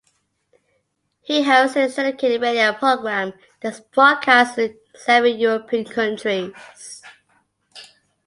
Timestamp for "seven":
4.95-5.37